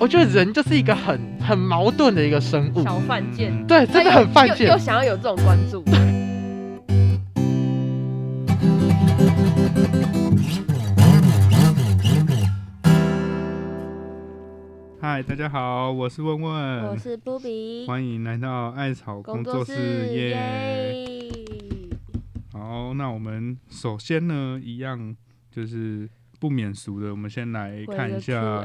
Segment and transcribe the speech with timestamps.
[0.00, 4.78] 我觉得人就是一个很很矛盾的一个生物，小犯贱，对，真的很犯贱又又。
[4.78, 5.84] 想要有这种关注。
[15.00, 20.30] 嗨，大家好，我是问问，我是布比，欢迎来到艾草工作室耶。
[20.30, 21.28] 耶。
[22.52, 25.14] 好，那我们首先呢，一样
[25.50, 26.08] 就是
[26.40, 28.62] 不免俗的，我们先来看一下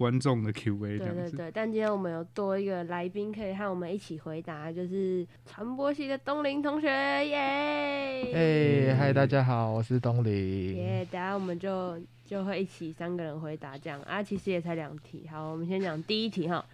[0.00, 1.20] 观众的 Q&A 这样子。
[1.20, 8.32] 对对对，但今天我们有多一个来宾可以和我们一起回答，就是传播系的东林同学，耶！
[8.32, 10.74] 哎，嗨，大家好，我是东林。
[10.74, 15.28] 耶，等下我们就就会一起三个人回答这样啊，其实也才两题。
[15.28, 16.64] 好，我们先讲第一题哈，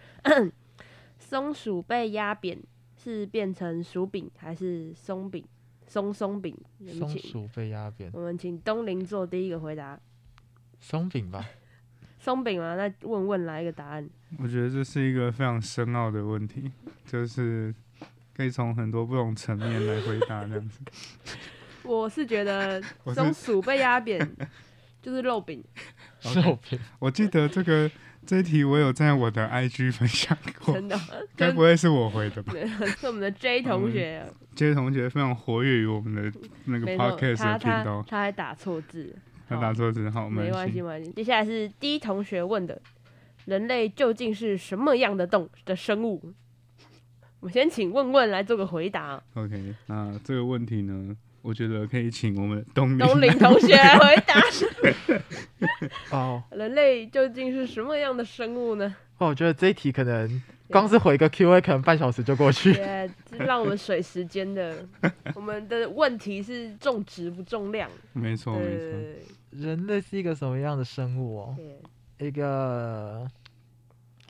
[1.19, 2.57] 松鼠被压扁
[2.97, 5.45] 是变成薯饼还是松饼？
[5.89, 6.57] 松松饼？
[6.97, 9.99] 松鼠被压扁，我们请东林做第一个回答，
[10.79, 11.45] 松饼吧？
[12.27, 12.75] 松饼吗？
[12.75, 14.05] 那问问来一个答案。
[14.41, 16.69] 我觉得这是一个非常深奥的问题，
[17.07, 17.73] 就是
[18.37, 20.81] 可以从很多不同层面来回答这样子。
[21.87, 22.83] 我是觉得
[23.15, 24.29] 松鼠被压扁
[25.01, 25.63] 就是肉饼，
[26.35, 27.89] 肉饼，我记得这个
[28.27, 30.99] 这一题我有在我的 IG 分享过，真的。
[31.37, 32.53] 该不会是我回的吧？
[32.99, 39.15] 是我们的 J 同学，这位同学非常活跃于我们的那个，podcast 他他的频道，他还打错字，
[39.49, 40.83] 他打错字，好，没关系，没。
[40.83, 41.11] 关系。
[41.13, 42.81] 接下来是 D 同学问的，
[43.45, 46.33] 人类究竟是什么样的动的生物？
[47.41, 49.23] 我先请问问来做个回答。
[49.35, 54.43] OK，那这个问题呢，我觉得可以请我们东东林同学来回答，
[56.11, 58.97] 哦，人类究竟是什么样的生物呢？
[59.19, 62.73] 哦，我觉得这一题可能光是回个 Q&A 可能半小时就过去。
[63.39, 64.77] 让我们水时间的。
[65.35, 67.91] 我们的问题是重质不重量。
[68.13, 71.57] 没错没错，对人类是一个什么样的生物哦？
[72.19, 73.27] 对一个，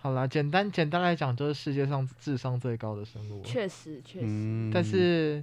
[0.01, 3.43] 好啦，简单简单来讲，就是世界上智商最高的生物。
[3.43, 5.43] 确实确实，嗯但是，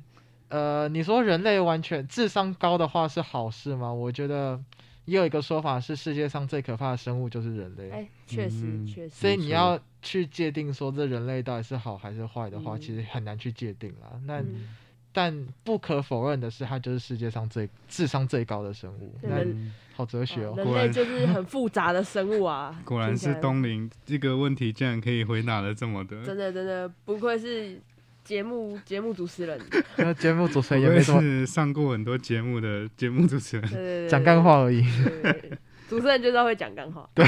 [0.49, 3.91] 呃，你说人类完全智商高的话是好事吗？
[3.91, 4.59] 我觉得
[5.05, 7.89] 也有一个说法是，世界上最可怕的生物就是人类。
[7.89, 9.09] 哎，确实嗯确实。
[9.09, 14.19] 所以你要去界定说这人类到底是好还是坏的话，嗯其实很难去界定啦。
[14.25, 14.75] 那、嗯
[15.15, 19.13] 但不可否认的是，它就是世界上最智商最高的生物。
[19.21, 19.45] 那
[19.93, 20.55] 好哲学哦。
[20.57, 27.79] 人类就是很复杂的生物啊， 果然是东林，这个问题竟然可以回答的这么的，真的真的不愧是
[28.23, 29.59] 节目节目主持人，
[29.97, 34.81] 那节目主持人也我也没什么是上过很多节目的 节目主持人讲干话而已。
[34.81, 35.21] 对。
[35.21, 35.51] 对对
[35.89, 37.23] 主持人就是要会讲干话，对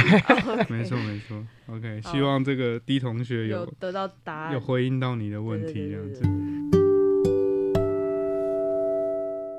[0.70, 1.46] 没错没错。
[1.68, 4.60] OK，希望这个 D 同学有有得到答案有。
[4.60, 6.24] 回应到你的问题这样子。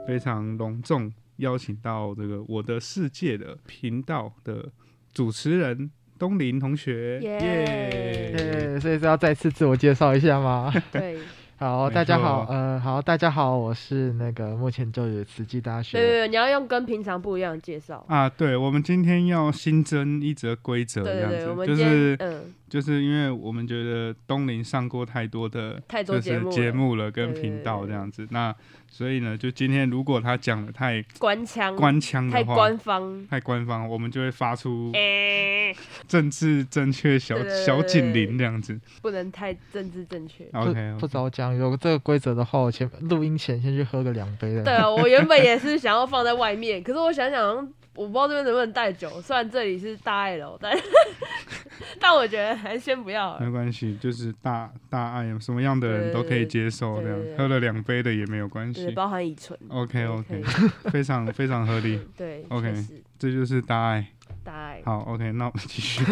[0.08, 4.72] 非常隆重邀请到这个我的世界的频道的
[5.12, 10.72] 主持人东林同学，耶所以是要再次自我介绍一下吗？
[10.92, 11.18] 对
[11.58, 15.96] 好，大家好，错呃，好，大家好，我是那个目前就读慈济大学。
[15.96, 18.04] 对对对，你要用跟平常不一样的介绍。
[18.08, 28.54] 啊，对，我们今天要新增一则规则，对对对，就是嗯，就是因为我们觉得东林上过太多的太多就是节目了节目了，跟频道对这样子，那
[28.90, 35.74] 所以呢，就今天如果他讲的太官腔官腔的话，太官方，太官方，我们就会发出哎，
[36.08, 38.80] 政治正确小小警铃这样子。
[39.02, 40.44] 不能太政治正确。
[40.44, 44.64] 不 OK，不早讲，有这个规则的话，我前录音前先去喝个两杯的。
[44.64, 49.20] 对啊，我原本也是想要放在外面，可是我想想，我不知道这边能不能带酒。
[49.22, 50.76] 虽然这里是大爱楼，但
[52.00, 53.40] 但我觉得还是先不要了。
[53.40, 58.90] 没关系，就是大大爱，什么样的人都可以接受，这样喝了两杯的也没有关，系。
[58.90, 59.58] 包含乙醇。
[59.68, 60.42] OK OK，
[60.92, 62.72] 非常非常合理， 对 OK
[63.18, 64.06] 这就是大爱。
[64.84, 66.04] 好，OK，那我们继续。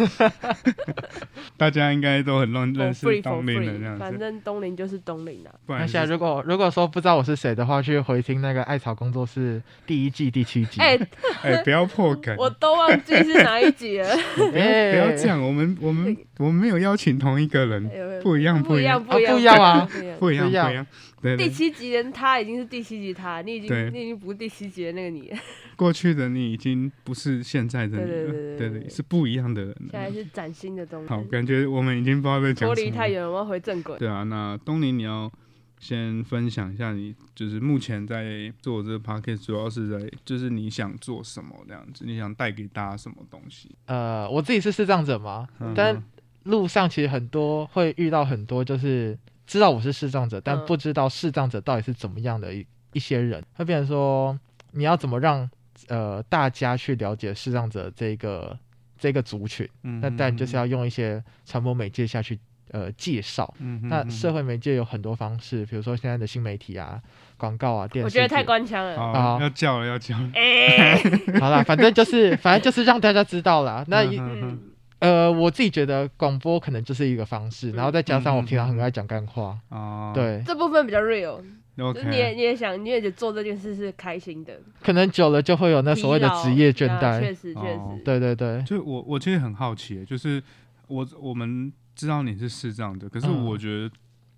[1.57, 5.49] 大家应该都很认认识东林的这样子，反正东林就是东林啊。
[5.53, 10.81] 那不然是现在如果如果说不知道我是谁的话，去回听那个艾草工作室第一季第七集。
[10.81, 10.99] 哎，
[11.43, 14.07] 哎，不要破梗， 我都忘记是哪一集了。
[14.35, 20.87] 不要不要这样，我们我们我们没有邀请同一个人，哎不一样不一样，不一样，啊不一样啊不一样不一样不一样不一样。
[21.21, 25.31] 对对，第七集的他已经是第七集他，你已经你已经不是第七集的那个你，
[25.75, 30.11] 过去的你已经不是现在的你对对了，对对对对对，是不一样的人现在。
[30.11, 31.09] 是崭新的东西。
[31.09, 32.75] 好，感觉我们已经不知道在讲什么。
[32.75, 33.97] 脱离太远了，我要回正轨。
[33.97, 35.31] 对啊，那东尼你要
[35.79, 43.69] 先分享一下你就是目前在做这个 p o c a s t 主要是在就是你想做什么这样子，你想带给大家什么东西？
[43.87, 46.01] 呃，我自己是视障者嘛，嗯但
[46.43, 54.37] 路上其实很多会遇到很多就是知道我是视障者，但嗯不知道视障者到底是怎么样的一一些人，会变成说
[54.71, 55.49] 你要怎么让
[55.87, 58.57] 呃大家去了解视障者这个
[58.97, 62.39] 这个族群，嗯那当然就是要用一些传播媒介下去
[62.71, 63.53] 呃介绍。
[63.59, 66.99] 嗯哼那社会媒介有很多方式，比如说现在的新媒体啊、
[67.37, 68.05] 广告啊、电视。
[68.05, 68.97] 我觉得太官腔了。
[68.97, 70.97] 好啊要叫了要叫了，哎，
[71.39, 73.83] 好啦，反正就是反正就是让大家知道啦。
[73.87, 74.59] 那嗯嗯，
[74.99, 81.41] 呃，我自己觉得广播可能就是一个方式，然后再加上我嗯平常很爱讲干话，哦，对，这部分比较 real，
[81.77, 84.59] 就是你也你也想，你也觉得做这件事是开心的。
[84.81, 87.19] 可能久了就会有那所谓的职业倦怠。
[87.19, 90.41] 确实确哦实，对对对，就我我其实很好奇，就是
[90.87, 93.91] 我我们知道你是视障的，可是嗯我觉得。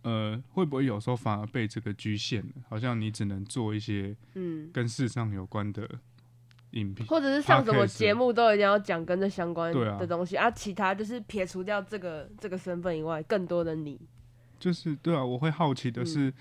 [0.04, 2.42] 呃，会不会有时候反而被这个局限？
[2.70, 5.86] 好像你只能做一些嗯，跟视障有关的
[6.72, 14.00] 影片，或者是上什么节目都一定要讲跟这相关的东西啊，其他就是撇除掉这个这个身份以外，更多的你，
[14.60, 16.34] 就是对啊，我会好奇嗯的是，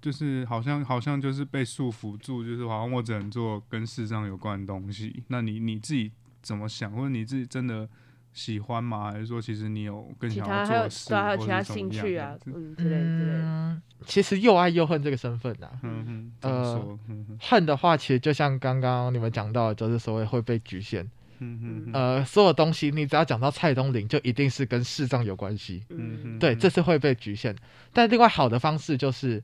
[0.00, 5.22] 就是好像好像就是被束缚住，就是好像我只能做跟世上有关的东西。
[5.28, 6.10] 那你你自己
[6.42, 7.88] 怎么想，或者你自己真的
[8.34, 9.10] 喜欢吗？
[9.12, 13.42] 还是说其实你有更其想他还有要做的事，对啊，还有其他兴趣啊嗯，之类的之类的。
[13.42, 15.70] 嗯，其实又爱又恨这个身份啊。
[15.82, 16.98] 嗯哼，怎么呃？
[17.08, 21.08] 嗯，恨的话，其实就像刚刚你们讲到的，就是所谓会被局限。
[21.38, 25.82] 嗯哼，呃，所有东西你只要讲到蔡东林，就一定是跟视障有关系。
[25.90, 27.54] 嗯哼，对，这是会被局限。
[27.92, 29.42] 但另外好的方式就是，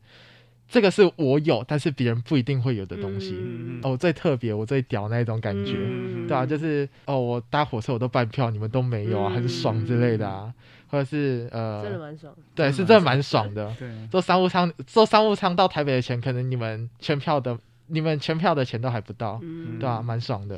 [0.70, 3.37] 这个是我有，但是别人不一定会有的东西。
[3.38, 5.75] 嗯哦，我最特别，我最屌那一种感觉。
[5.76, 10.55] 嗯对啊，就是哦，我搭火车我都半票，你们都没有啊，很爽之类的啊，
[10.87, 12.34] 或者是真的呃，蛮爽。
[12.55, 13.75] 对，是真的蛮爽的。
[14.12, 17.58] 坐商务舱，坐商务舱到台北的钱，可能你们全票的，
[17.88, 20.56] 你们全票的钱都还不到，嗯，对啊，蛮爽的。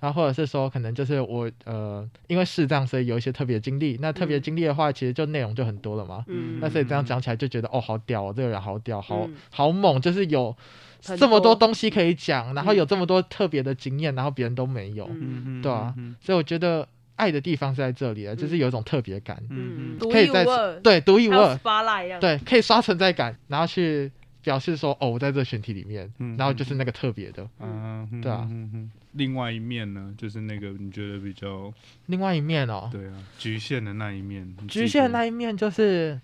[0.00, 3.98] 然后或者是说，可能就是我呃，因为视障，所以有一些特别经历。
[4.00, 6.24] 那特别嗯经历的话，其实就内容就很多了嘛。
[6.26, 10.56] 嗯，那所以这样讲起来就觉得哦，好屌哦，这个人好屌，好、嗯好猛，就是有
[11.04, 15.06] 很这么多多东西可以讲，然后有这么多特别的经验，然后别人都没有。
[15.10, 22.18] 嗯嗯，对啊嗯所以我觉得爱的地方是在这里啊，就是嗯有一种特别感，嗯，嗯独可以在一无二，对，独一无二，spotlight 一样。
[22.18, 24.10] 对，可以刷存在感，然后去
[24.42, 27.42] 表示说哦，我在这个群体里面，嗯然后就是那个特别的。
[27.58, 31.72] 啊，嗯对啊嗯哼另外一面呢，就是那个你觉得比较
[32.06, 36.20] 另外一面哦，对啊局限的那一面，局限的那一面就是，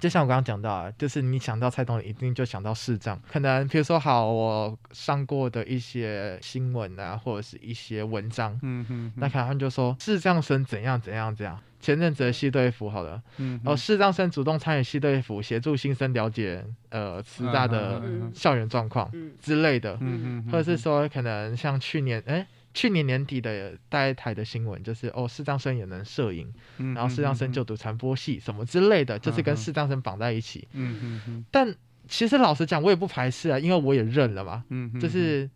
[0.00, 3.20] 就像我刚刚讲到啊，就是你想到蔡东林，一定就想到视障。
[3.30, 11.58] 可能比如说，好，我上过的一些新闻啊，或者是一些文章，嗯哼，那可能他们就说视障生怎样怎样怎样。
[11.80, 22.46] 前阵子的系队服好了，嗯然后视障生主动参与系队服，协助新生了解呃师大的嗯校园状况嗯之类的，嗯哼，或者是说可能像去年哎。
[22.78, 29.62] 去年年底的大台的新闻就是哦，视障生也能摄影，嗯，然后视障生就读传播系什么之类的，就是跟嗯嗯。
[29.64, 30.68] 视障生绑在一起。
[30.74, 31.74] 嗯嗯嗯，但
[32.06, 35.50] 其实老实讲，我也不排斥啊，因为我也认了嘛，嗯哼，就是什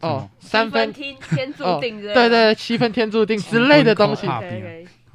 [0.00, 4.42] 哦三分，天天注哦定对对，七分天注定之类的东西好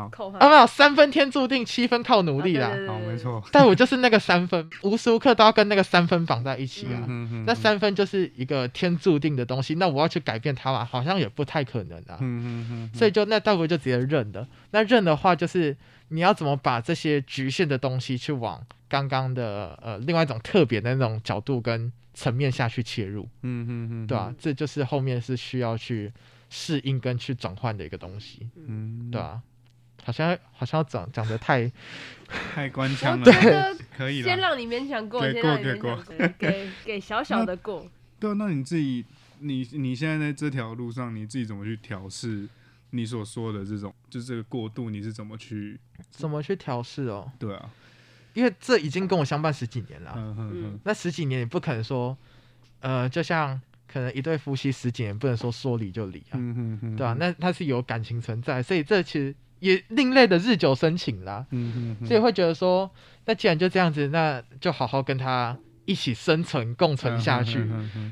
[0.09, 2.69] 扣分没有三分天注定，七分靠努力啦。
[2.85, 3.15] 好，没。
[3.17, 6.99] 错，但我就是那个三分，无时无刻都要跟那个三分绑在一起啊。
[7.07, 12.19] 嗯哼那，三分就是一个天注定的东西，那我要去改变它嘛，好像也不太可能啊。
[12.93, 14.45] 所以就那倒不如就直接认的。
[14.71, 15.73] 那认的话，就是
[16.09, 18.61] 你要怎么把这些局限的东西去往
[18.95, 26.09] 刚刚的呃另外一种特别的那种角度跟层面下去切入，嗯嗯嗯，对吧、这就是后面是需要去
[26.49, 29.41] 适应跟去转换的一个东西，嗯，对吧、
[30.01, 31.69] 好像好像要讲讲的太
[32.53, 33.31] 太官腔我了，
[33.75, 33.85] 对。
[33.97, 34.27] 可以了。
[34.29, 37.85] 先让你勉强过，给先让你过给勉强过， 给给小小的过。
[38.17, 39.03] 对啊，那你自己，
[39.39, 42.47] 你你现在在这条路上，你自己怎么去调试
[42.91, 45.77] 你所说的这种，就是这个过渡，你是怎么去？
[46.11, 47.69] 怎么去调试哦，对啊，
[48.35, 50.11] 因为这已经跟我相伴十几年了。
[50.11, 52.15] 啊、嗯哼嗯，那十几年也不可能说，
[52.81, 56.37] 呃，就像可能一对夫妻十几年不能说说离就离啊，
[56.95, 62.91] 对啊，那它是有感情存在，所以这其实也另类的日久生情啦，嗯哼哼，所以会觉得说，
[63.25, 67.63] 那既然就这样子，那就好好跟他一起生存共存下去。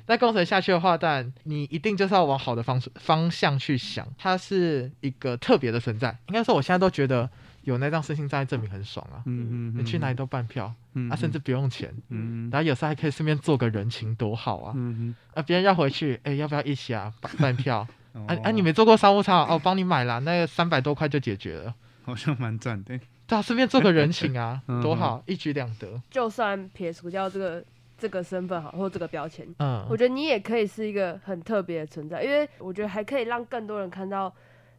[0.06, 6.16] 那共存下去的话，但你一定就是要往好的方方向去想，它是一个特别的存在。
[6.28, 7.30] 应该说，我现在都觉得
[7.64, 14.74] 有那张身心障碍证明很爽啊，嗯嗯，你去哪里都办票，嗯啊，甚至不用钱，嗯然后有时候还可以顺便做个人情，多好啊！
[14.76, 17.14] 嗯啊，别人要回去，哎，要不要一起啊？
[17.22, 17.88] 办办票？
[18.14, 21.74] 哼， 啊啊，你没做过商务舱啊哦，我帮你买啦，那个三百多块就解决了。
[22.04, 26.02] 好像蛮赞的，对啊，顺便做个人情啊 嗯，多好，一举两得。
[26.12, 27.64] 就算撇除掉这个
[27.98, 34.32] 这个身份好，或这个标签，嗯我，觉得你也可以是一个很特别的存在，因为我觉得还可以让更多人看到，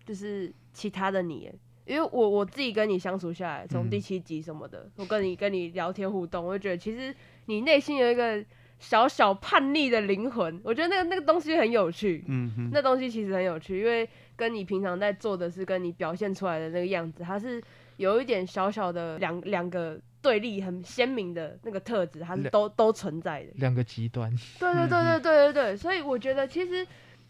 [0.05, 1.55] 就是其他的你耶。
[1.87, 7.15] 因为我我自己跟你相处下来，从嗯第七集什么的，我跟你跟你聊天互动，我就觉得其实
[7.47, 8.45] 你内心有一个
[8.79, 12.25] 小小叛逆的灵魂，我觉得那个那个东西很有趣。
[12.27, 17.63] 嗯哼，那东西其实很有趣，因为跟你平常在做的是，跟你表现出来的那个样子，它是
[17.97, 23.51] 有一点小小的两两个对立很鲜明的那个特质，它是都都存在的。
[23.57, 26.87] 两个极端，对对对对对对对，所以我觉得其实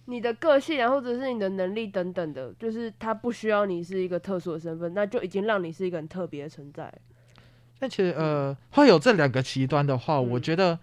[0.06, 6.94] 你的个性啊，或者是你的能力等等的，就是他不需要你是一个特殊的身份，那就已经让你是一个很特别的存在了。
[7.78, 10.78] 但其实呃，会有这两个极端的话，我嗯觉得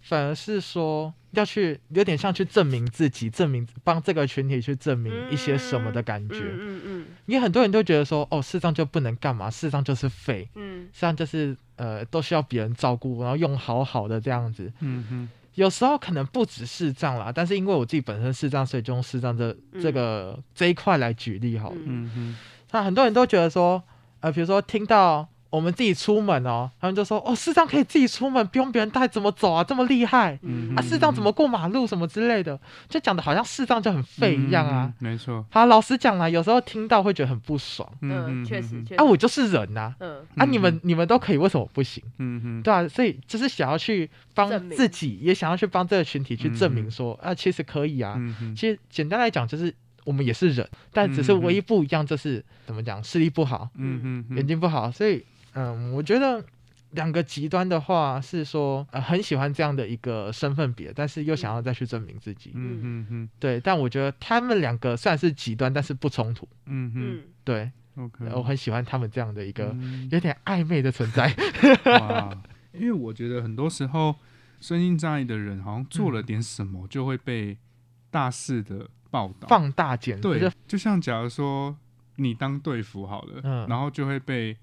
[0.00, 6.36] 反而是说要去有点像去证明自己，证明帮这个群体去证明一些什么的感觉。
[6.36, 14.72] 嗯嗯嗯因为很多人都觉得说，哦，世上就不能干嘛，世上就是废，嗯世上就是呃都需要别人照顾，然后用好好的这样子。
[14.80, 19.82] 嗯哼，有时候可能不止视障啦，但是因为我自己本身视障，所以就用视障这嗯。
[19.82, 21.76] 这个、这一块来举例好了。
[21.80, 22.04] 嗯。
[22.04, 22.36] 嗯哼，
[22.72, 23.82] 那很多人都觉得说，
[24.20, 29.64] 呃，比如说听到我们自己出门哦，他们就说，哦，视障可以自己出门，不用别人带，怎么走啊？
[29.64, 30.82] 这么厉害嗯啊！
[30.82, 32.60] 视障怎么过马路什么之类的，
[32.90, 34.92] 就讲的好像视障就很废一样啊。
[35.00, 37.90] 嗯，没错，好，老实讲啦，有时候听到会觉得很不爽。
[38.02, 42.04] 嗯，确实啊，我就是人呐、嗯啊，嗯你们你们都可以，为什么我不行？
[42.18, 48.14] 嗯嗯，对啊，所以就是想要去帮自己，也想要去帮这个群体去证明嗯说，啊，其实可以啊。
[48.18, 55.24] 嗯哼，其实简单来讲，就是我们也是人，但只是嗯唯一不一样就是怎么讲，视力不好，嗯嗯，眼睛不好，所以
[55.56, 56.44] 嗯，我觉得
[56.92, 63.58] 两个极端的话是说，呃，很喜欢这样的一个身份别，但是又想要再去证明自己，嗯嗯嗯，对。
[63.60, 67.70] 但我觉得他们两个虽然是极端，但是不冲突，嗯嗯对。
[67.96, 71.34] ，OK，我很喜欢他们这样的一个嗯有点暧昧的存在。
[71.86, 72.30] 哇，
[72.74, 74.14] 因为我觉得很多时候
[74.60, 77.56] 身心障碍的人好像做了点什么，就会被
[78.10, 79.48] 大肆的报道。
[79.48, 81.74] 放大检，对就，就像假如说
[82.16, 84.54] 你当队服好了，嗯然后就会被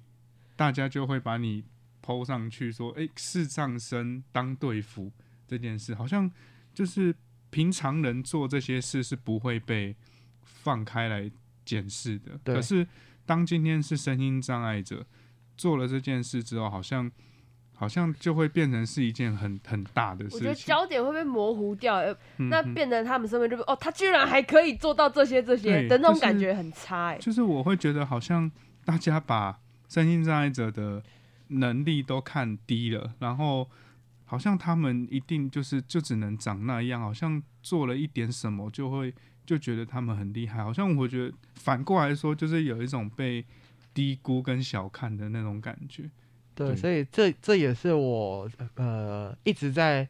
[0.55, 1.63] 大家就会把你
[2.01, 5.11] 抛上去说，哎、视障生当队服
[5.47, 6.29] 这件事，好像
[6.73, 7.15] 就是
[7.49, 9.95] 平常人做这些事是不会被
[10.43, 11.31] 放开来
[11.63, 12.37] 检视的。
[12.43, 12.87] 可是
[13.25, 15.05] 当今天是身心障碍者
[15.55, 17.09] 做了这件事之后，好像
[17.75, 20.55] 好像就会变成是一件很很大的事我觉得。
[20.55, 27.17] 焦点会被模糊掉，呃那嗯嗯变成他们身边就被哦，他居然还可以做到这些这些的那种感觉很差哎。
[27.17, 28.51] 就是我会觉得好像
[28.83, 29.59] 大家把
[29.93, 31.03] 身心障碍者的
[31.49, 33.69] 能力都看低了，然后
[34.25, 39.13] 好像他们一定就是就只能长那样，好像做了一点什么就会
[39.45, 43.45] 就觉得他们很厉害，好像我觉得反过来说，就是有一种被
[43.93, 46.09] 低估跟小看的那种感觉。
[46.55, 46.75] 对，对。
[46.75, 50.07] 所以这这也是我呃一直在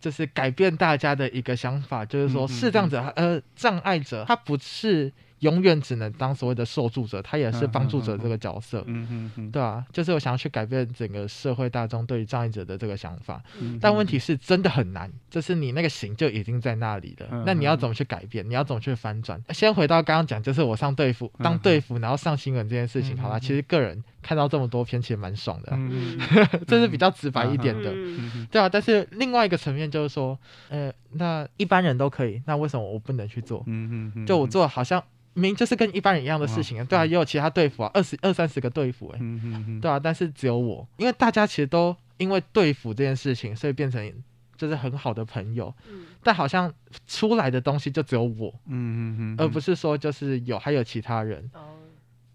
[0.00, 8.82] 就是改变大家的一个想法，就是说视障者、呃障碍者他不是永远只能当所谓的受助者，他也是嗯帮助嗯嗯者这个角色。
[8.86, 18.48] 嗯哼哼，对啊，就是我想要去改变整个社会大众对于障碍者的这个想法，嗯但问题是真的很难，就是你那个型就已经在那里了，嗯那你要怎么去改变？
[18.48, 19.40] 你要怎么去翻转？
[19.50, 21.58] 先回到刚刚讲，就是我上队服当嗯。
[21.60, 25.72] 队服，然后上新闻这件事情，嗯好啦，嗯其实个人看到这么多篇，其实蛮爽的。
[25.72, 26.18] 啊，嗯
[26.66, 27.92] 这是比较直白一点的。
[28.50, 33.64] 对啊，但是另外一个层面就是说，呃，那一般人都可以，那为什么我不能去做？
[34.26, 35.02] 就我做好像
[35.34, 44.12] 明明就是跟一般人一样的事情啊，对啊，也有其他队服啊，二十二三十个队服、欸，嗯哼哼，对啊，但是只有我，因为大家其实都因为队服这件事情，所以变成
[44.56, 46.06] 就是很好的朋友，嗯。
[46.22, 46.70] 但好像
[47.06, 51.50] 出来的东西就只有我，嗯嗯嗯，而不是说就是有还有其他人。
[51.54, 51.78] 哦，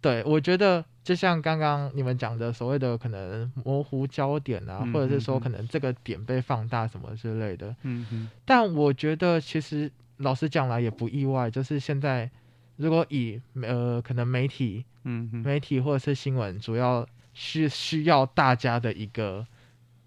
[0.02, 12.28] 对我觉得就像刚刚你们讲的所谓的可能模糊焦点啊，嗯或者是说可能这个点被放大什么之类的，嗯哼但我觉得其实老实讲来也不意外，就是现在
[12.78, 19.46] 如果以呃可能媒体嗯媒体或者是新闻，主要是需要大家的一个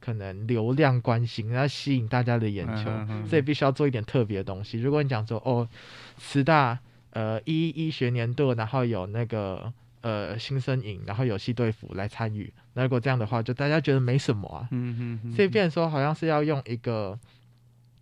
[0.01, 2.91] 可能流量关心，要吸引大家的眼球，
[3.27, 4.79] 所以必须要做一点特别的东西。
[4.81, 5.69] 如果你讲说哦，
[6.19, 6.79] 慈大
[7.11, 9.73] 呃一医学年度，然后有那个
[10.03, 17.19] 呃新生营，然后有系队服来参与，那如果这样的话，就大家觉得没什么啊，嗯哼哼，所以变成说好像是要用一个。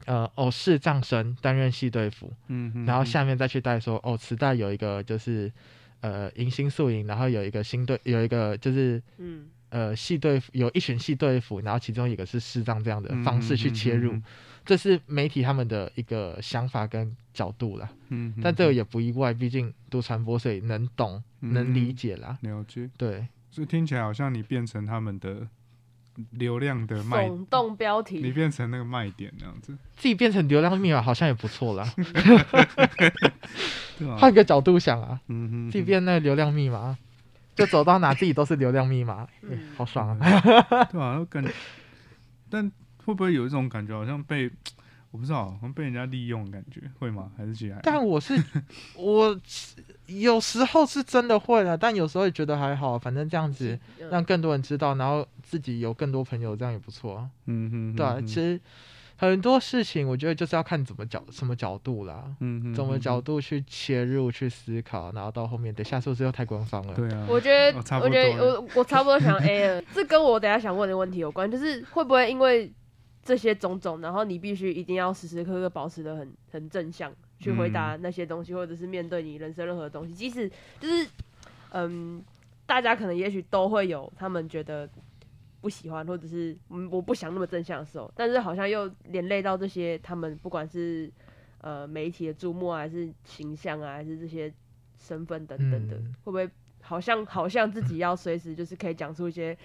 [0.06, 5.52] 呃，哦，视障生担任系队服，嗯哼，然后下面再去带说，哦，磁带有一个就是
[6.00, 14.22] 呃迎新宿营，然后有一个新队，有一个就是嗯呃系队服，有一群系队服，然后其中一个是视障这样的方式去切入，嗯
[14.64, 17.88] 这是媒体他们的一个想法跟角度啦。
[18.08, 22.36] 嗯哼，但这个也不意外，毕竟读传播，所以能懂、能理嗯解啦。
[22.42, 25.46] 了解，对，所以听起来好像你变成他们的
[26.32, 31.86] 流量的卖，耸动标题你，变成那个卖点那样子，自己变成流量密码好像也不错啦。
[33.98, 34.16] 对吧？
[34.18, 36.96] 换个角度想啊，嗯哼，自己变那个流量密码，
[37.54, 40.40] 就走到哪自己都是流量密码，嗯好爽啊！
[40.92, 41.50] 对啊，感觉，
[42.50, 42.70] 但
[43.04, 44.50] 会不会有一种感觉，好像被
[45.10, 47.30] 我不知道，好像被人家利用的感觉，会吗？
[47.36, 47.78] 还是其他？
[47.82, 48.34] 但我是
[48.96, 49.38] 我
[50.06, 57.28] 有时候是真的会了，但有时候也觉得还好，反正这样子嗯让更多人知道，然后自己有更多朋友，这样也不错啊。
[57.46, 58.60] 嗯哼，对其实
[59.18, 66.94] 很多事情我觉得就是要看怎么角什么角度啦，嗯哼，怎么嗯角度去切入去思考，然后到后面，等下是不是又太官方了？
[66.94, 72.70] 对啊，我觉得，哦我觉得我我差不多想 A 了，这跟我等下想问的问题有关，就是会不会因为
[73.24, 80.50] 这些种种，然后你必须一定要时时刻刻保持的很很正向去回答那些东西，或者是面对你人生任何东西，即使
[80.80, 81.08] 就是
[81.70, 82.24] 嗯，
[82.64, 84.88] 大家可能也许都会有他们觉得
[85.60, 91.10] 不喜欢，或者是嗯我不想那么正向的时候，但是好像又连累到这些他们不管是
[91.60, 94.52] 呃媒体的注目啊，还是形象啊，还是这些
[94.98, 96.14] 身份等等的，嗯。
[96.24, 96.48] 会不会
[96.80, 99.56] 好像好像自己要随时就是可以讲出一些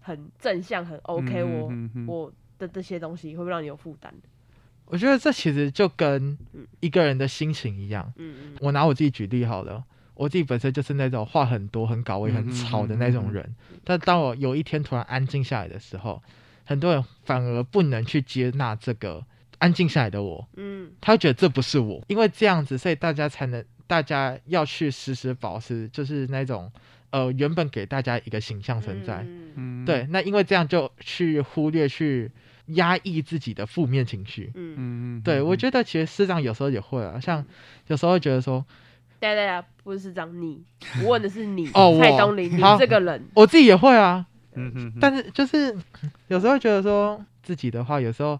[0.00, 1.72] 很正向、很 OK 我、
[2.06, 4.12] 我的这些东西，会不会让你有负担？
[4.92, 8.12] 我觉得这其实就跟嗯一个人的心情一样。
[8.16, 9.82] 嗯嗯我拿我自己举例好了，
[10.12, 13.54] 我自己本身就是那种话很多、很搞味、很吵的那种人。
[13.82, 16.22] 但当我有一天突然安静下来的时候，
[16.66, 19.24] 很多人反而不能去接纳这个
[19.56, 26.70] 安静下来的我，嗯他会觉得这不是我，因为这样子，所以大家才能，大家要去时时保持，就是那种
[27.08, 29.22] 呃原本给大家一个形象存在。
[29.26, 32.30] 嗯嗯，对，那因为这样就去忽略、去
[32.66, 34.50] 压抑自己的负面情绪。
[34.54, 37.44] 嗯，嗯嗯，对，我觉得其实师长有时候也会啊，像
[37.88, 38.64] 有时候会觉得说，
[39.20, 40.62] 对对对，不是师长你，
[41.02, 45.76] 我问的是你，哦蔡东林，你好这个人，我自己也会啊，嗯嗯，但是就是
[46.28, 48.38] 有时候会觉得说自己的话，有时候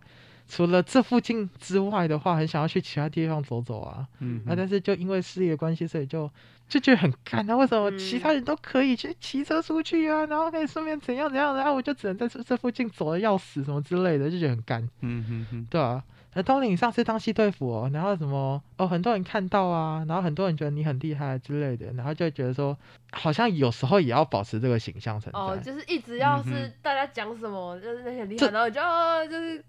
[0.49, 6.31] 除了这附近之外的话，很想要去其他地方走走啊，嗯啊，但是就因为事业的关系，所以就
[6.73, 14.88] 就觉得很干那，为什么嗯其他人都可以去骑车出去啊，然后可以顺便怎样怎样，然后我就只能在这这附近走的要死什么之类的，就觉得很干。
[15.02, 16.02] 嗯哼哼，对啊，
[16.33, 22.75] 那东林你上次当系队服哦，然后什么哦，很多人看到啊，然后很多人觉得你很厉害之类的，然后就觉得说，
[23.12, 25.38] 好像有时候也要保持这个形象存在。
[25.38, 29.63] 哦，就是一直要嗯是大家讲什么，就是那些很厉这害，然后就哦，就是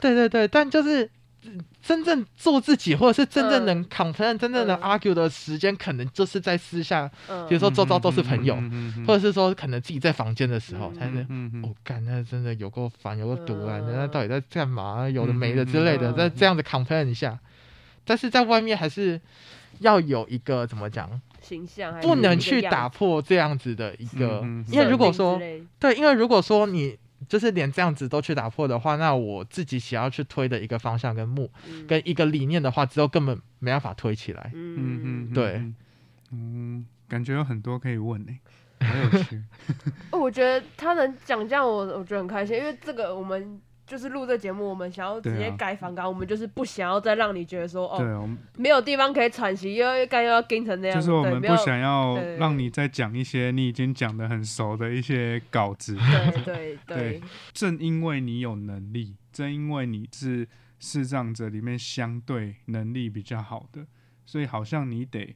[0.00, 1.10] 对对对，但就是嗯
[1.80, 3.66] 真正做自己，或者是真正嗯。
[3.66, 4.82] 能 complain、真正能嗯。
[4.82, 8.54] argue 的时间，可能就是在私下，嗯，比如说周遭都是朋友，
[9.06, 11.26] 或或者是说可能自己在房间的时候，嗯才能。
[11.28, 13.78] 嗯哼我干、那真的有够烦，有够毒啊！
[13.78, 15.08] 嗯人家到底在干嘛？
[15.08, 17.38] 有的没的之类的，嗯再这样子 complain 一下，
[18.04, 19.20] 但是在外面还是
[19.78, 25.40] 要有一个怎么讲，形象还是不能去打破这样子的一个，因为如果说
[25.78, 31.86] 对，因为如果说你就是连这样子都去打破的话，那我自己想要去推的一个方向跟目嗯。
[31.86, 34.50] 跟一个理念的话，之后根本没办法推起来。
[34.54, 34.76] 嗯。
[34.76, 35.00] 嗯
[35.30, 35.62] 嗯，对，
[36.30, 38.32] 嗯，感觉有很多可以问呢，
[38.80, 39.42] 很有趣，
[40.12, 57.22] 哦，我觉得他能讲这样，我我觉得很开心，因为这个我们就是录这节目，我们想要直接改反纲，我们就是不想要再让你觉得说对，哦，我们没有地方可以喘息，又又干又要盯成那样，就是我对没有们不想要让你再讲一些你已经讲的很熟的一些稿子，对对对 对，
[57.52, 60.46] 正因为你有能力，正因为你是
[60.78, 63.86] 视障者里面相对能力比较好的，
[64.26, 65.34] 所以好像你得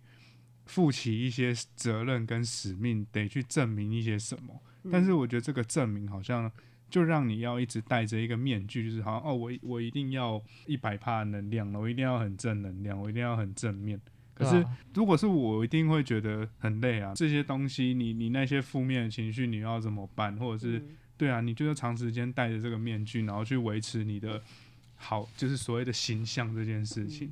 [0.66, 4.60] 负起一些责任跟使命，得去证明一些什么。
[4.90, 6.50] 但是我觉得这个证明好像
[6.92, 13.98] 就让你要一直戴着一个面具，就是好像哦，我我一定要一百帕能量了，我一定要很正能量，我一定要很正面。
[14.34, 17.14] 可是如果是我，一定会觉得很累啊。
[17.14, 20.36] 这些东西你，你那些负面的情绪，你要怎么办？
[20.36, 24.42] 或者是、嗯对啊，你就是长时间戴着这个面具，然后去维持你的
[24.96, 27.30] 好，就是所谓的形象这件事情。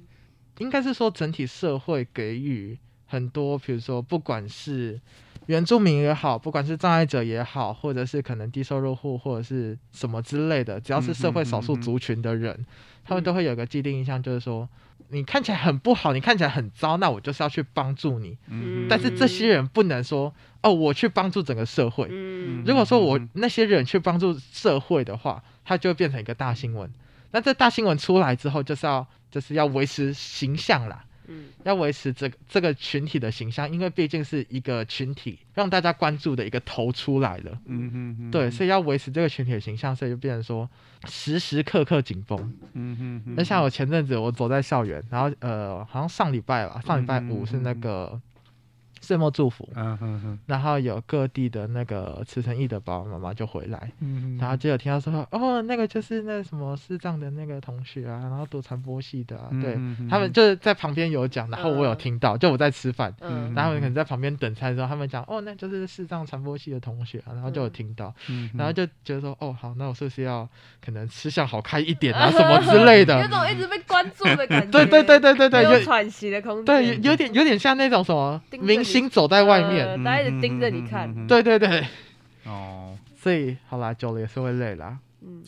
[0.59, 5.01] 应该是说整体社会给予很多，比如说不管是
[5.51, 12.65] 原住民也好，不管是障碍者也好，或者是可能低收入户或者是什么之类的，只要是社会少数族群的人，
[13.05, 14.69] 他们都会有个既定印象，就是说
[15.09, 18.39] 你看起来很不好，你看起来很糟，那我就是要去帮助你。
[18.47, 20.33] 嗯但是这些人不能说
[20.63, 22.07] 哦，我去帮助整个社会。
[22.13, 26.89] 嗯如果说我嗯那些人去帮助社会的话，它就会变成一个大新闻。
[27.33, 37.59] 那这大新闻出来之后，就是要就是要维持形象啦，嗯要维持这个这个群体的形象，因为毕竟是一个群体，让大家关注的一个头出来了。
[37.67, 40.69] 嗯哼哼，对，所以要维持这个群体的形象，所以就变成说
[41.07, 42.39] 时时刻刻紧绷。
[42.75, 48.21] 嗯哼哼，那像我前阵子我走在校园，然后呃，好像上礼拜吧，上礼拜嗯嗯五是那个
[49.01, 59.75] 岁末祝福，嗯哼哼，然后有各地的那个慈诚义的爸爸妈妈就回来，嗯然后就有听到说，哦，那个就是那什么视障的那个同学啊，然后读传播系的、啊，对
[60.09, 63.53] 他们就是在旁边有讲，然后我有嗯听到，就我在吃饭，嗯。
[63.55, 70.49] 然后他们可能在旁边等餐的时候，他们讲，哦，那就是视障传播系的同学啊，然后就有听到，嗯然后就觉得说，哦，好，那我是不是要
[70.85, 73.17] 可能吃相好看一点啊，什么之类的。
[73.21, 73.29] 有的？
[73.29, 74.71] 种一直被关注的感觉。
[74.71, 76.65] 对对对对对对，有喘息的空间。
[76.65, 81.09] 对有有点有点像那种什么明星走在外面，呃大家一直盯着你看。
[81.17, 81.87] 嗯对对对，
[82.45, 84.99] 哦，所以好啦，久了也是会累啦。
[85.23, 85.43] 嗯，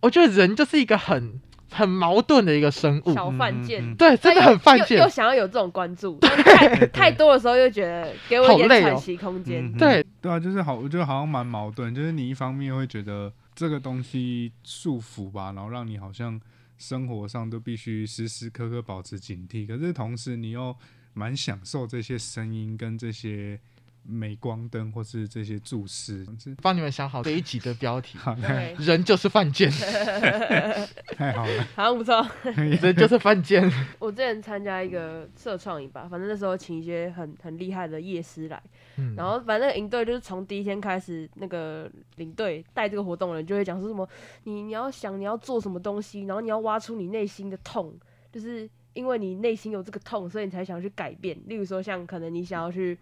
[0.00, 3.92] 我觉得人就是一个很很矛盾的一个生物，小犯贱嗯嗯。
[3.92, 4.98] 嗯，对，真的很犯贱。
[4.98, 5.08] 又。
[5.08, 9.64] 想要有这种关注，但 太太多的时候又觉得给我一点喘息空间。
[9.64, 16.40] 嗯对，对啊，就是好，我觉得好像蛮矛盾，就是你一方面会觉得这个东西束缚吧，然后让你好像
[16.78, 20.74] 生活上都必须时时刻刻保持警惕，可是同时你又
[21.14, 23.58] 蛮享受这些声音跟这些
[24.06, 29.70] 镁光灯或是这些注视，是帮你们想好这一集的标题，好对，人就是犯贱，
[31.16, 32.20] 太好了，好像不错。
[32.52, 33.66] 人就是犯贱。
[33.98, 38.62] 我之前参加一个社创营吧，反正那时候请一些很很厉害的夜师来，
[38.98, 39.14] 嗯。
[39.16, 44.06] 然后反正营队就是从第一天开始，那个领队带这个活动的人就会讲说什么，
[44.42, 47.98] 你你要想你要做什么东西，然后你要挖出你内心的痛，
[48.30, 51.36] 就是因为你内心有这个痛，所以你才想去改变。
[51.46, 52.98] 例如说像可能你想要去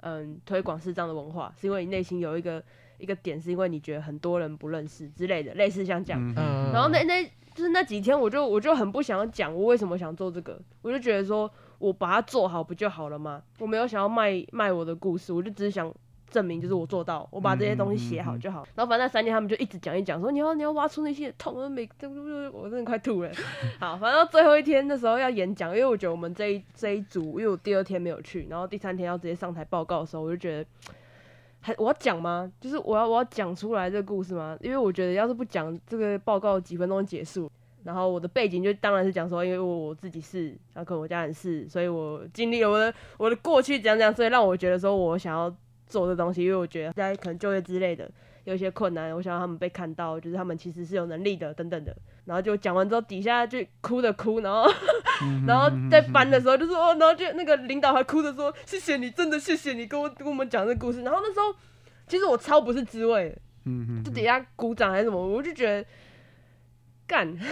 [0.00, 2.62] 嗯推广视障的文化，是因为你内心有一个
[2.98, 6.34] 一个点，是因为你觉得很多人不认识之类的，类似像这样。
[6.72, 7.22] 然后那那
[7.54, 13.42] 就是那几天，我就我就很不想要讲我为什么想做这个，我就觉得说我把它做好不就好了吗？
[13.58, 15.92] 我没有想要卖卖我的故事，我就只是想
[16.32, 18.66] 证明就是我做到，我把这些东西写好就好。
[18.74, 21.88] 然后反正那三天他们就一直讲一讲，说你要你要挖出那些痛，我每
[22.52, 23.30] 我真的快吐了。
[23.78, 30.68] 好，反正最后一天的时候要演讲，因为我觉得我们这一这一组，因为我第二天没有去，然后第三天要直接上台报告的时候，我就觉得。
[31.64, 32.50] 还我要讲吗？
[32.60, 34.58] 就是我要我要讲出来这个故事吗？
[34.60, 37.48] 因为我觉得要是不讲这个报告几分钟结束，
[37.84, 45.54] 然后我的背景就当然是讲说，因为我我自己是，然后可能我家人是，所以我经历了我的我的过去怎样怎样，所以让我觉得说我想要
[45.92, 48.10] 做的东西，因为我觉得在可能就业之类的
[48.44, 51.94] 有一些困难，我想让他们被看到，就是他们其实是有能力的等等的。
[52.24, 54.64] 然后就讲完之后，底下就哭的哭，然后
[55.46, 61.02] 然后在搬的时候就说，哦，然后就那个领导还哭着说，谢谢你，真的谢谢你跟我跟我们讲这个故事。
[61.02, 61.54] 然后那时候
[62.08, 65.84] 其实我超不是滋味的，嗯嗯就底下鼓掌还是什么，我就觉得
[67.06, 67.44] 干， 就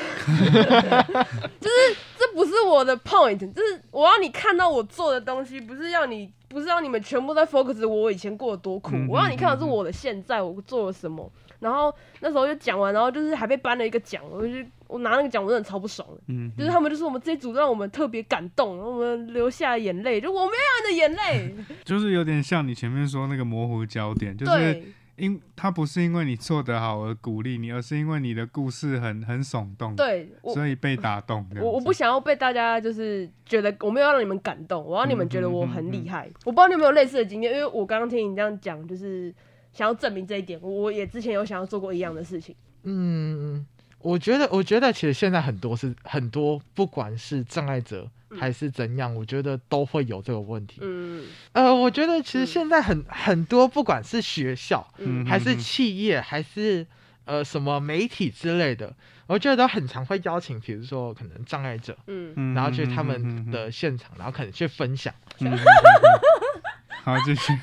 [1.69, 11.31] 是这不是我的 point，就是我要你看到我做的东西，不是要你，不是要你们全部在 focus 我以前过得多苦，嗯我要你看到是我的现在我做了什么。
[11.59, 14.55] 然后那时候就讲完，然后就是还被颁了一个奖，我就
[14.87, 16.17] 我拿那个奖，我真的超不爽的。
[16.29, 21.55] 嗯就是他们就说我们这一组让我们特别感动，然后我们流下眼泪，就我没有你的眼泪。
[21.85, 24.85] 就是有点像你前面说那个模糊焦点，就是对
[25.21, 31.47] 因他不是因为你做得好而鼓励你，而是因为你的故事很很耸动，对，所以被打动。
[31.61, 36.29] 我我不想要被大家就是觉得我没有要让你们感动，我要你们觉得我很嗯厉害。
[36.45, 39.33] 我不知道你有没有类似的经验，因为我刚刚听你这样讲，就是
[39.73, 40.59] 想要证明这一点。
[40.63, 42.57] 我我也之前有想要做过一样的事情。
[42.83, 43.67] 嗯，
[43.99, 50.79] 我觉得，我觉得其实现在很多是很多，不管是障碍者还是怎样，我觉得都会有这个问题。
[50.83, 51.25] 嗯。
[51.53, 52.47] 呃，我觉得其实嗯。
[52.47, 55.25] 现在很很多，不管是学校嗯。
[55.27, 56.87] 还是嗯企业，还是
[57.25, 58.95] 呃什么媒体之类的，
[59.27, 65.13] 我觉得都很常会邀请，比如说可能障碍者，嗯，嗯然后去他们嗯的现场，然后可能去分享。
[65.41, 66.61] 嗯嗯嗯嗯
[67.03, 67.53] 好，继续，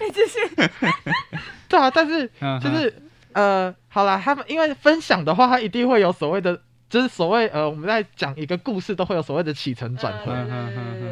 [1.69, 2.91] 对啊，但是嗯就是
[3.34, 10.34] 呃，好啦，他们因为分享的话，他一定会有所谓的，就是所谓呃，我们在讲一个故事都会有所谓的起承转合，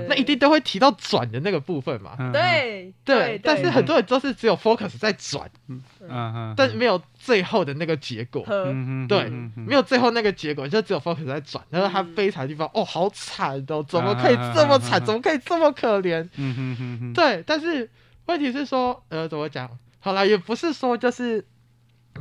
[0.07, 2.15] 那一定都会提到转的那个部分嘛。
[2.17, 8.43] 嗯对对，但是很多人都是只有 focus 在转，嗯嗯，但没有最后的那个结果。
[9.07, 11.63] 对，没有最后那个结果，就只有 focus 在转。
[11.69, 15.01] 然后他嗯悲惨的地方，哦，好惨哦，怎么可以这么惨？
[15.01, 16.27] 啊怎么可以这么可怜？
[16.37, 17.89] 嗯哼哼哼，对，但是
[18.27, 19.69] 问题是说，呃，怎么讲？
[19.99, 21.45] 好了，也不是说就是，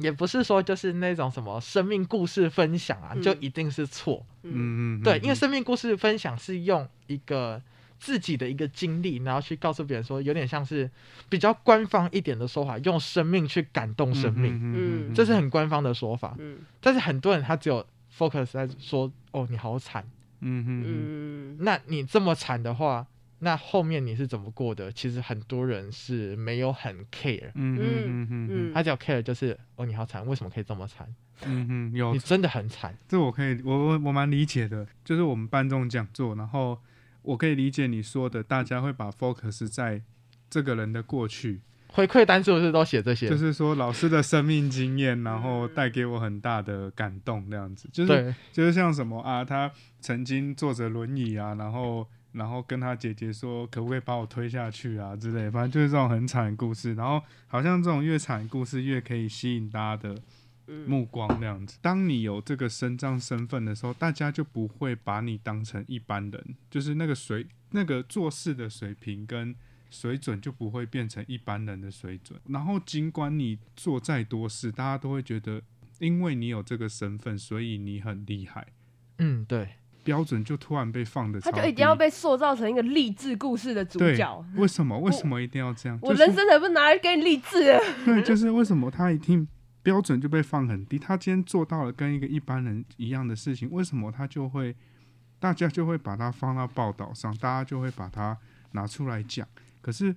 [0.00, 4.24] 也不是说就是那种什么生命故事分享啊，嗯就一定是错。
[4.42, 5.00] 嗯。
[5.00, 7.62] 嗯，对，因为生命故事分享是用一个
[7.98, 10.90] 自己的一个经历，然后去告诉别人说，有点像是
[11.28, 16.34] 比较官方一点的说法，用生命去感动生命，嗯这是很官方的说法。
[16.38, 16.58] 嗯。
[16.80, 20.04] 但是很多人他只有 focus 在说，哦，你好惨。
[20.40, 20.84] 嗯嗯。
[20.86, 21.56] 嗯。
[21.60, 23.06] 那你这么惨的话，
[23.40, 24.90] 那后面你是怎么过的？
[24.92, 31.06] 其实很多人是没有很 care，嗯嗯嗯嗯他只要 care 就是哦，你好惨，为什么可以这么惨？
[31.44, 32.96] 嗯嗯，有你真的很惨。
[33.08, 36.78] 这我可以，我我我蛮理解的，就是我们办这种讲座，然后
[37.22, 40.00] 我可以理解你说的，大家会把 focus 在
[40.48, 43.28] 这个人的过去，回馈单是不是都写这些？
[43.28, 49.70] 就是说老师的生命经验，然后带给我很大的感动，这样子，就是，就是像什么啊，他
[50.00, 56.92] 曾经坐着轮椅啊，然后然后跟他姐姐说，可不可以把我推下去啊之类，反正就是这种很惨的故事。
[56.94, 60.20] 然后好像这种越惨的故事越可以吸引大家的
[60.66, 61.78] 嗯目光，那样子。
[61.80, 69.54] 当你有这个身障身份的时候，大家就不会把你当成一般人，就是那个水那个做事的水平跟。
[69.90, 75.62] 水准就不会变成一般人的水准，然后尽管你做再多事，大家都会觉得，
[76.00, 78.66] 因为你有这个身份，所以你很厉害。
[79.18, 84.44] 嗯，对，标准就突然被放的，他就一定要被塑造成一个励志故事的主对角。
[84.54, 84.96] 为什么？
[84.98, 85.98] 为什么一定要这样？
[86.02, 87.80] 我就是人生才不拿来给你励志的。
[88.04, 89.48] 对，就是为什么他一定
[89.82, 90.98] 标准就被放很低？
[90.98, 94.76] 他今天做到了跟一个一般人一样的事情，为什么他就会
[95.40, 98.36] 大家就会把它放到报道上，大家就会把它
[98.72, 99.48] 拿出来讲？
[99.80, 100.14] 可是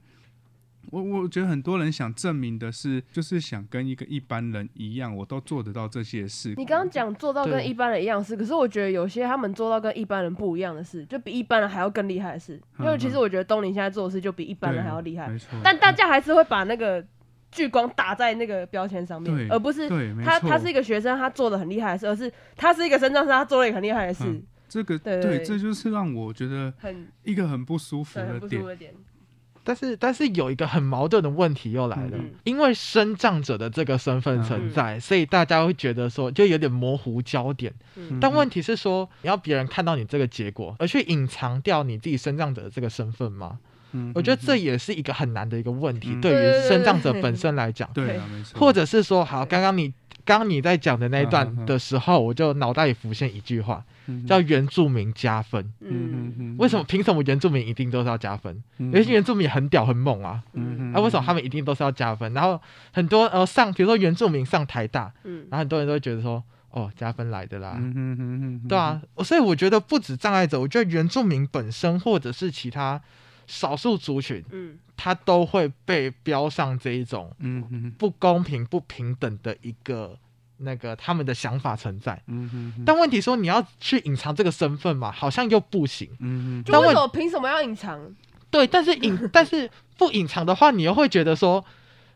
[0.91, 6.53] 我我觉得很多人想证明的是，就是想跟一个一般人一样，我都做得到这些事。
[6.57, 12.61] 你刚刚讲做到跟一般人一样的事，可是我觉得有些他们做到跟一般人不一样的事，就比一般人还要更厉害的事。
[12.79, 15.49] 因为其实我觉得东林现在做的事就比一般人还要厉害，没错。
[15.63, 17.03] 但大家还是会把那个
[17.51, 19.89] 聚光打在那个标签上面，而不是
[20.23, 28.67] 他他是一个学生，他做的很厉害的事，而是他是一个身障生，他做了一个很厉害的事嗯，这个对这就是让我觉得很一个很不舒服很不舒服。
[28.67, 28.93] 的点。
[29.67, 34.71] 但是但是有一个很矛盾的问题又来了，嗯因为身障者的这个身份存嗯。
[34.71, 37.73] 在，所以大家会觉得说就有点模糊焦点。
[37.97, 38.17] 嗯。
[38.21, 43.59] 但问题是说，你要别人看到你这个结果，而去隐藏掉你自己身障者的这个身份吗？
[43.91, 46.21] 嗯我觉得这也是一个很难的一个问题，嗯。
[46.21, 48.59] 对于身障者本身来讲，对啊，没错。
[48.59, 49.93] 或者是说，好，刚刚你
[50.27, 55.63] 刚刚你在讲的那一嗯嗯段嗯的时候，我就脑袋里浮现一句话，嗯叫原住民加分。
[55.79, 56.83] 嗯，嗯为什么？
[56.83, 58.61] 凭什么原住民一定都是要加分？
[58.77, 62.33] 嗯有些原住民很屌很猛啊，嗯啊，为什么他们一定都是要加分？
[62.33, 62.59] 然后
[62.91, 65.47] 很多呃上，比如说原住民上台大，嗯。
[65.49, 68.67] 然后很多人都会觉得说，哦，加分来的啦，嗯哼哼哼。
[68.67, 73.01] 对啊，所以我觉得不止障碍者，我觉得原住民本身或者是其他
[73.47, 80.17] 少数族群，嗯他都会被标上这一种嗯哼不公平、不平等的一个
[80.57, 82.21] 那个他们的想法存在。
[82.27, 86.09] 嗯哼哼但问题说你要去隐藏这个身份嘛，好像又不行。
[86.19, 88.13] 嗯哼就为什么凭什么要隐藏？
[88.49, 91.63] 对，但是隐 但是不隐藏的话，你又会觉得说，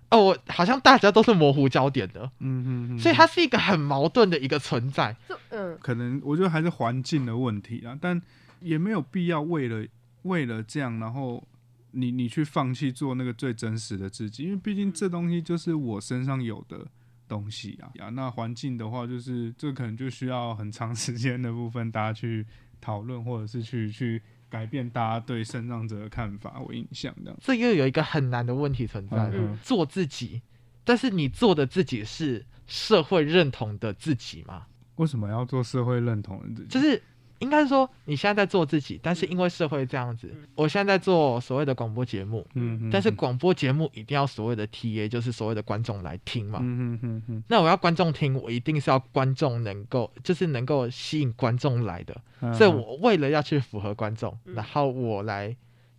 [0.10, 5.16] 哦，我好像大家都是模糊焦点的，嗯哼哼所以它是一个很矛盾的一个存在。
[5.30, 8.20] 就嗯可能我觉得还是环境的问题啊，但
[8.62, 9.86] 也没有必要为了
[10.24, 11.46] 为了这样，然后
[11.92, 16.88] 你你去放弃做那个最真实的自己，因为毕竟这东西就是我身上有的
[17.28, 17.92] 东西啊。
[18.00, 22.46] 啊，那环境的话，就是这可能就需要很长时间的部分，大家去
[22.80, 27.40] 讨论，或者是去去改变大家对身障者的看法或印象这样。
[27.42, 30.42] 这又有一个很难的问题存在了，嗯做自己，
[30.84, 34.68] 但是你做的自己是社会认同的自己吗？
[34.96, 36.68] 为什么要做社会认同的自己？
[36.68, 37.02] 就是
[37.42, 46.60] 应该说你现在在做自己，但是因为社会这样子，我现在在做所谓的广播节目，嗯哼，但是广播节目一定要所谓的 TA，就是所谓的观众来听嘛。
[46.62, 47.44] 嗯哼哼哼。
[47.50, 52.16] 那我要观众听，我一定是要观众能够，就是能够吸引观众来的。
[52.40, 54.54] 哼，所以我为了要去符合观众，嗯。
[54.54, 55.56] 然后我来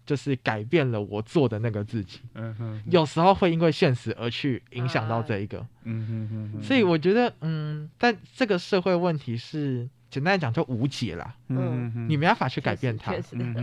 [0.07, 2.21] 就是改变了我做的那个自己。
[2.35, 13.15] 嗯哼，有时候会因为现实而去影响到这一个，嗯哼哼哼，所以我觉得，嗯，但这个社会问题是简单来讲就无解啦，嗯你没办法去改变它。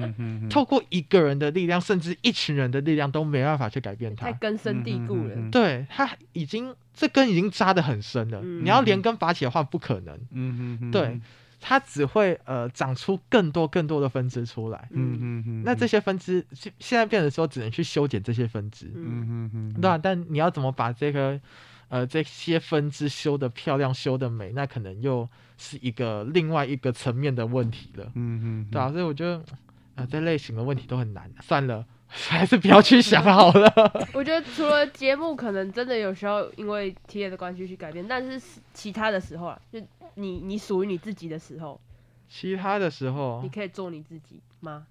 [0.49, 4.25] 透过一个人的力量，甚至一群人的力量都没办法去改变它。
[4.25, 5.35] 太根深蒂固了。
[5.35, 8.65] 嗯嗯对，它已经这根已经扎得很深了，嗯。
[8.65, 11.21] 你要连根拔起的话不可能，嗯哼哼，对，
[11.61, 14.87] 它只会呃长出更多更多的分支出来。
[14.89, 19.05] 嗯嗯嗯，那这些分支现现在变成说只能去修剪这些分支，嗯。
[19.05, 21.39] 嗯哼哼，对啊，但你要怎么把这个
[21.89, 29.43] 呃这些分支修的漂亮、修的美，那可能又是一个另外一个层面的问题了，嗯嗯，对啊，所以我觉得啊、
[29.95, 33.71] 呃这类型的问题都很难、算了， 还是不要去想好了。
[34.13, 38.41] 我觉得除了节目可能真的有时候因为 T A 的关系去改变，但是
[38.73, 39.79] 其他的时候啊，就
[40.15, 41.79] 你你属于你自己的时候，
[42.29, 44.85] 其他的时候你，可以做你自己吗？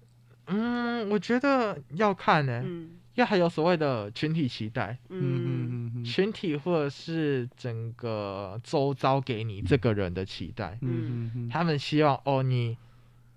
[0.47, 12.77] 嗯，我觉得要看呢、嗯要还有所谓的群体期待，嗯群体或者是整个周遭给你这个人的期待，嗯他们希望哦，你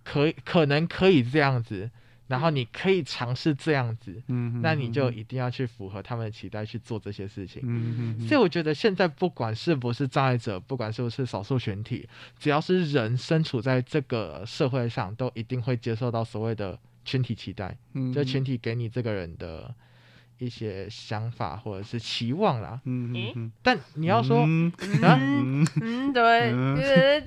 [0.05, 1.90] 可以可能可以这样子，
[2.29, 7.62] 然后你可以尝试这样子，嗯，那你就一定要去符合他们的期待去做这些事情。
[7.64, 18.12] 嗯嗯，所以我觉得现在不管是不是障碍者，不管是不是少数群体，只要是人身处在这个社会上，都一定会接受到所谓的群体期待，嗯。
[18.12, 19.75] 就群体给你这个人的
[20.38, 22.81] 一些想法或者是期望啦。
[22.85, 24.73] 嗯嗯嗯，但你要说嗯。
[25.03, 25.19] 啊？
[25.21, 25.67] 嗯。
[25.81, 27.25] 嗯，对，嗯就是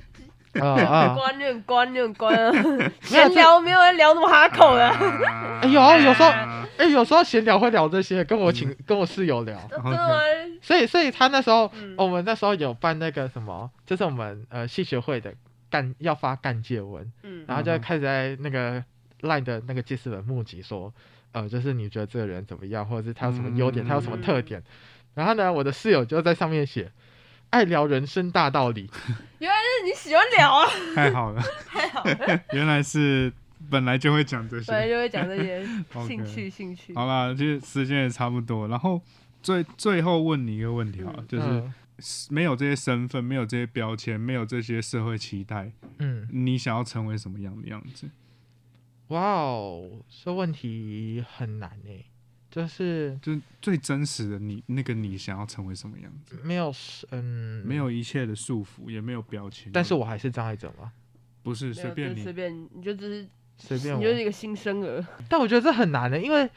[0.59, 10.59] 啊啊，关有点关就关啊，闲聊没有人聊那么哈口的，啊哎有啊有时候啊哎、有时候闲聊会聊这些，跟我请、跟我室友聊，对？
[10.61, 15.33] 所以所以他那时候、嗯我们那时候有办那个什么，就是我们呃戏学会的
[15.69, 18.83] 干要发干借文，嗯然后就开始在那个
[19.21, 20.93] line 的那个记事本募集说，
[21.31, 24.61] 呃，就是你觉得这个人怎么样，或者是他有什么优点，嗯他有什么特点。
[25.13, 26.91] 然后呢，我的室友就在上面写，
[27.49, 28.89] 爱聊人生大道理。
[29.39, 33.31] 原来是你喜欢聊啊， 太好了， 太好了，原来是
[33.69, 34.71] 本来就会讲这些。
[34.71, 35.65] 本来就会讲这些
[36.05, 36.93] 兴趣兴趣。
[36.93, 39.01] 好啦，就是时间也差不多，然后
[39.41, 41.73] 最最后问你一个问题啊，嗯就是嗯
[42.29, 48.09] 没有这些身份，没有这些标签，没有这些社会期待，嗯，你想要成为什么样的样子？
[49.09, 49.89] 哇哦，
[50.23, 52.05] 这问题很难诶，
[52.49, 56.39] 就是就是最真实的你，那个你想要成为什么样子？
[56.43, 56.73] 没有
[57.11, 60.91] 嗯没有一切的束缚，也没有标签，但是我还是障碍者吧，
[61.43, 64.13] 不是随便你就随，便，你就只是随便我你就。
[64.13, 66.49] 是一个新生儿， 但我觉得这很难的，因为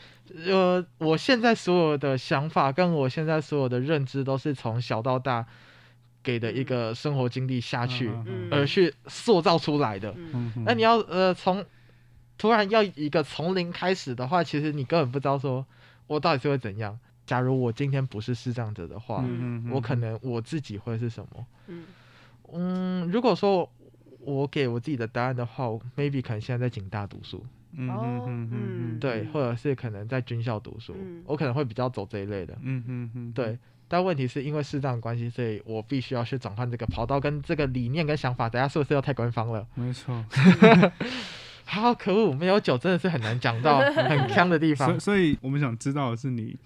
[0.46, 5.44] 呃，我现在所有的想法跟我现在所有的认知都是从小到大
[6.22, 10.14] 给的一个生活经历下去，嗯而去塑造出来的。
[10.32, 11.64] 嗯那你要呃从
[12.38, 15.66] 突然要一个从零开始的话，其实你根本不知道说
[16.07, 16.98] 我到底是会怎样。
[17.27, 21.46] 假如我今天不是视障者的话，嗯哼我可能我自己会是什么？
[21.66, 21.85] 嗯
[22.51, 23.70] 嗯，如果说
[24.20, 32.57] 我给我自己的答案的话我，maybe 可能现在在警大读书，嗯哦哼哼哼嗯对，嗯或者是可能在军校读书，嗯我可能会比较走这一类的。
[32.62, 38.48] 嗯嗯嗯，对，但问题是因为适当的关系，所以我必须要去转换这个跑道跟这个理念跟想法。
[38.48, 39.66] 等下是不是又太官方了？
[39.74, 40.24] 没错。
[41.68, 44.98] 好可恶，没有酒真的是很难讲到 很香的地，方。
[44.98, 46.57] 所以我们想知道的是你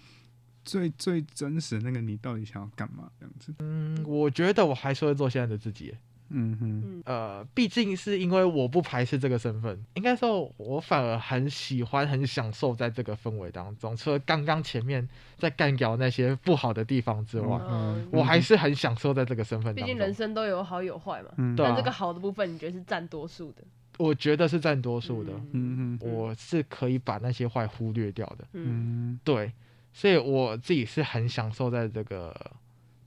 [0.65, 3.53] 最最真实的那个你到底想要干嘛这样子？
[3.59, 5.95] 嗯，我觉得我还是会做现在的自己。
[6.35, 13.95] 嗯哼，嗯呃，毕竟是因为我不排斥这个身份，应该说我反而很喜欢、很享受在这个氛围当中。
[13.95, 20.15] 除了刚刚前面在干掉那些不好的地方之外，嗯我还是很享受在这个身份当毕竟人。
[20.15, 21.29] 生都有好有坏嘛。
[21.37, 23.63] 嗯对啊但这个好的部分，你觉得是占多数的？
[24.03, 25.99] 我觉得是占多数的，嗯。
[26.01, 28.45] 哼，我是可以把那些坏忽略掉的。
[28.53, 28.65] 嗯。
[28.65, 29.21] 嗯。
[29.23, 29.53] 对，
[29.93, 32.35] 所以我自己是很享受在这个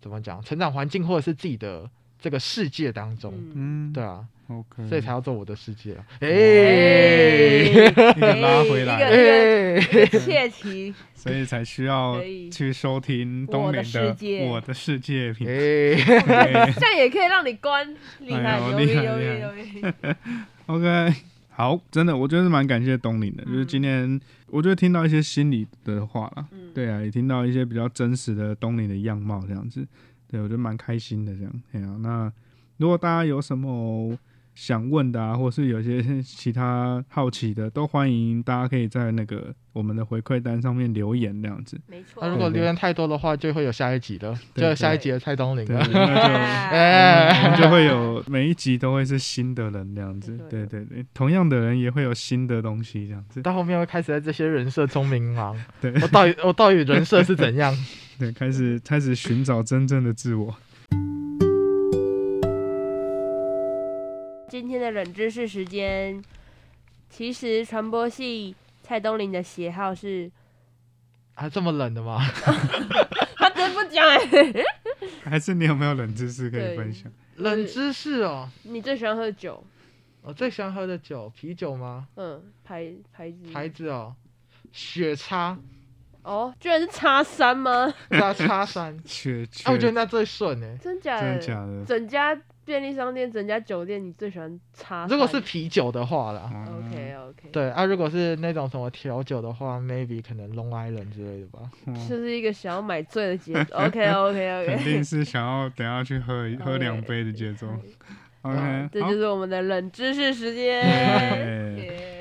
[0.01, 3.33] 怎么讲成长环境或者是自己的这个世界当中。
[3.35, 6.05] 嗯，嗯，对啊，，OK，所以才要做我的世界啊！
[6.21, 6.33] 哎、哎。
[8.15, 8.95] 一个拉回来。
[10.07, 15.53] 切题，所以才需要去收听东我的林的世界《我的世界》频道。
[16.79, 17.85] 这样也可以让你关，
[18.19, 19.81] 厉害，牛逼牛逼牛逼！
[20.67, 21.13] OK，
[21.49, 29.87] 好，真的，我觉得是蛮感谢东林的，就是嗯今天我觉得听到一些心里的话啦，嗯，对啊，也听到一些比较真实的东林的样貌，这样子，
[30.27, 32.31] 对我觉得蛮开心的，这样，哎呀、那
[32.77, 34.17] 如果大家有什么
[34.55, 42.19] 想问的啊，或是有些其他好奇的，都欢迎大家可以在那个我们的回馈单上面留言，这样子，没错。
[42.21, 45.87] 那如果留言太多的话，就会有下一集了，就有下一集的蔡东林对，了。
[45.91, 46.33] 那就。
[46.75, 57.75] 哎我们就会有每一集都会是新的人这样子，对对对对，同样的人也会有新的东西这样子，到后面会开始在这些人设中迷茫，对我到底我到底人设是怎样？
[58.17, 60.55] 对，开始开始寻找真正的自我。
[64.55, 66.23] 今天的冷知识时间，
[67.09, 70.31] 其实传播系蔡东林的鞋号是，
[71.33, 72.21] 还，这么冷的吗？
[73.35, 74.17] 他真不讲哎。
[75.29, 77.11] 还是你有没有冷知识可以分享？
[77.35, 79.61] 冷知识哦，你最喜欢喝酒？
[80.21, 82.07] 我最喜欢喝的酒，啤酒吗？
[82.15, 84.15] 嗯，牌牌子牌子哦，
[84.71, 85.59] 雪叉，
[86.23, 87.93] 哦，居然是叉三吗？
[88.09, 88.97] 叉叉三。
[89.05, 90.77] 雪啊，我觉得那最顺哎。
[90.77, 91.37] 真假的？
[91.39, 91.83] 真假的？
[91.85, 95.05] 整家便利商店、整家酒店，你最喜欢茶？
[95.07, 101.69] 如果是啤酒的话啦，哦 OK OK，，对啊，如果是那种什么调酒的话，maybe 可能 Long Island 之类的吧。
[101.85, 103.75] 哦就是一个想要买醉的节奏。
[103.77, 107.67] ，OK OK OK 肯定是想要等下去喝一喝两杯的节奏。
[108.41, 110.83] OK，好这就，是我们的冷知识时间。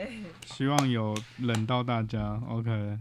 [0.54, 2.40] 希望有冷到大家。
[2.48, 2.98] OK，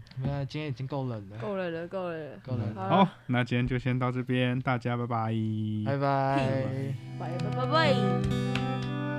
[0.48, 1.38] 今天已经够冷了。
[1.38, 5.32] 够冷了，够冷了，够了好好，那今天就先到这边，大家拜拜。
[5.86, 6.94] 拜拜。
[7.18, 9.13] 拜拜拜拜。